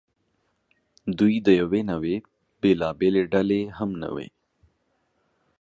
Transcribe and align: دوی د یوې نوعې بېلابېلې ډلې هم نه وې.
دوی 1.17 1.33
د 1.45 1.47
یوې 1.61 1.81
نوعې 1.91 2.17
بېلابېلې 2.61 3.23
ډلې 3.33 3.61
هم 3.77 3.89
نه 4.01 4.09
وې. 4.15 4.27